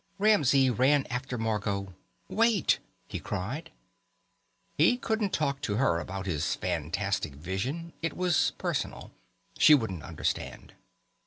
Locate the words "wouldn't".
9.75-10.01